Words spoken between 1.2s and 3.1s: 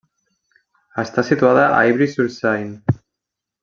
situada a Ivry-sur-Seine.